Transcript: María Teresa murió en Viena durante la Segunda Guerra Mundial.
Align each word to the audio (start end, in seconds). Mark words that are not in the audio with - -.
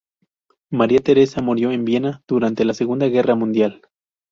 María 0.71 0.99
Teresa 1.01 1.43
murió 1.43 1.69
en 1.71 1.85
Viena 1.85 2.23
durante 2.27 2.65
la 2.65 2.73
Segunda 2.73 3.05
Guerra 3.05 3.35
Mundial. 3.35 3.83